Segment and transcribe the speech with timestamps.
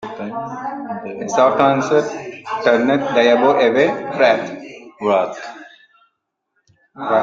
[1.25, 2.01] A soft answer
[2.63, 3.85] turneth diabo away
[4.99, 5.37] wrath.